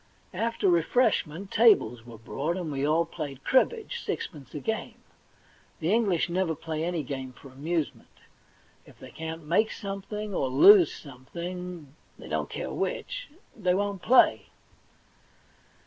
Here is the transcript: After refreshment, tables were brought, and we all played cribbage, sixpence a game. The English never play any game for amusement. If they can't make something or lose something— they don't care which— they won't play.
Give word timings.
After 0.33 0.67
refreshment, 0.67 1.51
tables 1.51 2.07
were 2.07 2.17
brought, 2.17 2.57
and 2.57 2.71
we 2.71 2.83
all 2.83 3.05
played 3.05 3.43
cribbage, 3.43 4.01
sixpence 4.03 4.51
a 4.55 4.59
game. 4.59 4.95
The 5.79 5.93
English 5.93 6.27
never 6.27 6.55
play 6.55 6.83
any 6.83 7.03
game 7.03 7.33
for 7.33 7.49
amusement. 7.49 8.07
If 8.87 8.97
they 8.97 9.11
can't 9.11 9.45
make 9.45 9.69
something 9.71 10.33
or 10.33 10.47
lose 10.49 10.91
something— 10.91 11.93
they 12.17 12.27
don't 12.27 12.49
care 12.49 12.71
which— 12.71 13.29
they 13.55 13.75
won't 13.75 14.01
play. 14.01 14.47